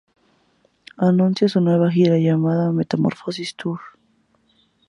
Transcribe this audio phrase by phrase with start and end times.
[0.97, 3.79] Anuncia su nueva gira llamada: Metamorfosis Tour.